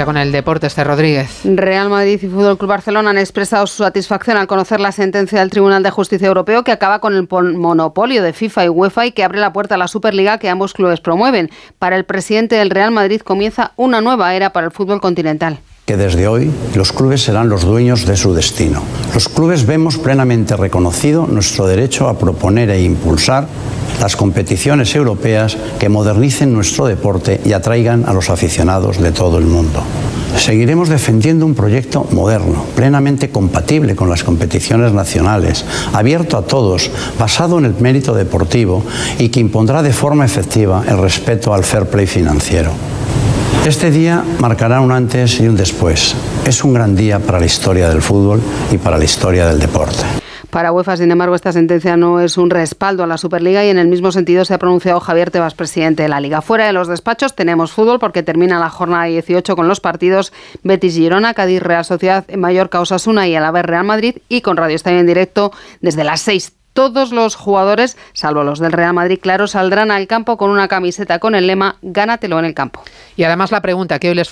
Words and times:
ya 0.00 0.06
con 0.06 0.16
el 0.16 0.32
deporte, 0.32 0.66
este 0.66 0.82
Rodríguez. 0.82 1.42
Real 1.44 1.90
Madrid 1.90 2.18
y 2.22 2.26
Fútbol 2.26 2.56
Club 2.56 2.70
Barcelona 2.70 3.10
han 3.10 3.18
expresado 3.18 3.66
su 3.66 3.82
satisfacción 3.82 4.38
al 4.38 4.46
conocer 4.46 4.80
la 4.80 4.92
sentencia 4.92 5.40
del 5.40 5.50
Tribunal 5.50 5.82
de 5.82 5.90
Justicia 5.90 6.26
Europeo 6.26 6.64
que 6.64 6.72
acaba 6.72 7.00
con 7.00 7.14
el 7.14 7.28
monopolio 7.28 8.22
de 8.22 8.32
FIFA 8.32 8.64
y 8.64 8.68
UEFA 8.70 9.06
y 9.06 9.12
que 9.12 9.24
abre 9.24 9.40
la 9.40 9.52
puerta 9.52 9.74
a 9.74 9.78
la 9.78 9.88
Superliga 9.88 10.38
que 10.38 10.48
ambos 10.48 10.72
clubes 10.72 11.00
promueven. 11.00 11.50
Para 11.78 11.96
el 11.96 12.06
presidente 12.06 12.56
del 12.56 12.70
Real 12.70 12.92
Madrid 12.92 13.20
comienza 13.20 13.72
una 13.76 14.00
nueva 14.00 14.34
era 14.34 14.54
para 14.54 14.66
el 14.66 14.72
fútbol 14.72 15.02
continental 15.02 15.58
que 15.86 15.96
desde 15.96 16.28
hoy 16.28 16.52
los 16.76 16.92
clubes 16.92 17.22
serán 17.22 17.48
los 17.48 17.64
dueños 17.64 18.06
de 18.06 18.16
su 18.16 18.32
destino. 18.32 18.80
Los 19.12 19.28
clubes 19.28 19.66
vemos 19.66 19.98
plenamente 19.98 20.56
reconocido 20.56 21.26
nuestro 21.26 21.66
derecho 21.66 22.06
a 22.06 22.16
proponer 22.16 22.70
e 22.70 22.80
impulsar 22.80 23.48
las 24.00 24.16
competiciones 24.16 24.94
europeas 24.94 25.56
que 25.78 25.88
modernicen 25.88 26.52
nuestro 26.52 26.86
deporte 26.86 27.40
y 27.44 27.52
atraigan 27.52 28.04
a 28.06 28.12
los 28.12 28.30
aficionados 28.30 28.98
de 28.98 29.12
todo 29.12 29.38
el 29.38 29.44
mundo. 29.44 29.82
Seguiremos 30.36 30.88
defendiendo 30.88 31.44
un 31.44 31.54
proyecto 31.54 32.06
moderno, 32.12 32.64
plenamente 32.74 33.30
compatible 33.30 33.94
con 33.94 34.08
las 34.08 34.24
competiciones 34.24 34.92
nacionales, 34.92 35.64
abierto 35.92 36.38
a 36.38 36.42
todos, 36.42 36.90
basado 37.18 37.58
en 37.58 37.66
el 37.66 37.74
mérito 37.78 38.14
deportivo 38.14 38.82
y 39.18 39.28
que 39.28 39.40
impondrá 39.40 39.82
de 39.82 39.92
forma 39.92 40.24
efectiva 40.24 40.82
el 40.88 40.98
respeto 40.98 41.52
al 41.52 41.64
fair 41.64 41.86
play 41.86 42.06
financiero. 42.06 42.70
Este 43.66 43.90
día 43.90 44.24
marcará 44.38 44.80
un 44.80 44.90
antes 44.90 45.38
y 45.40 45.46
un 45.46 45.56
después. 45.56 46.14
Es 46.46 46.64
un 46.64 46.72
gran 46.72 46.96
día 46.96 47.18
para 47.18 47.38
la 47.38 47.46
historia 47.46 47.90
del 47.90 48.00
fútbol 48.00 48.40
y 48.72 48.78
para 48.78 48.96
la 48.96 49.04
historia 49.04 49.46
del 49.46 49.58
deporte. 49.58 50.19
Para 50.50 50.72
UEFA, 50.72 50.96
sin 50.96 51.12
embargo, 51.12 51.36
esta 51.36 51.52
sentencia 51.52 51.96
no 51.96 52.20
es 52.20 52.36
un 52.36 52.50
respaldo 52.50 53.04
a 53.04 53.06
la 53.06 53.18
Superliga 53.18 53.64
y 53.64 53.68
en 53.68 53.78
el 53.78 53.86
mismo 53.86 54.10
sentido 54.10 54.44
se 54.44 54.52
ha 54.52 54.58
pronunciado 54.58 54.98
Javier 54.98 55.30
Tebas, 55.30 55.54
presidente 55.54 56.02
de 56.02 56.08
la 56.08 56.20
Liga. 56.20 56.42
Fuera 56.42 56.66
de 56.66 56.72
los 56.72 56.88
despachos 56.88 57.36
tenemos 57.36 57.70
fútbol 57.70 58.00
porque 58.00 58.24
termina 58.24 58.58
la 58.58 58.68
jornada 58.68 59.04
18 59.04 59.54
con 59.54 59.68
los 59.68 59.78
partidos 59.78 60.32
Betis 60.64 60.94
Girona, 60.94 61.34
Cádiz 61.34 61.62
Real 61.62 61.84
Sociedad, 61.84 62.26
Mallorca 62.36 62.80
Osasuna 62.80 63.28
y 63.28 63.36
Alavés 63.36 63.64
Real 63.64 63.84
Madrid 63.84 64.16
y 64.28 64.40
con 64.40 64.56
Radio 64.56 64.74
Estadio 64.74 64.98
en 64.98 65.06
directo 65.06 65.52
desde 65.80 66.02
las 66.02 66.20
6 66.22 66.52
todos 66.72 67.12
los 67.12 67.34
jugadores, 67.34 67.96
salvo 68.12 68.44
los 68.44 68.58
del 68.58 68.72
Real 68.72 68.94
Madrid, 68.94 69.18
claro, 69.20 69.46
saldrán 69.46 69.90
al 69.90 70.06
campo 70.06 70.36
con 70.36 70.50
una 70.50 70.68
camiseta 70.68 71.18
con 71.18 71.34
el 71.34 71.46
lema 71.46 71.76
Gánatelo 71.82 72.38
en 72.38 72.44
el 72.44 72.54
campo. 72.54 72.82
Y 73.16 73.24
además 73.24 73.50
la 73.50 73.60
pregunta 73.60 73.98
que 73.98 74.08
hoy 74.08 74.14
les 74.14 74.28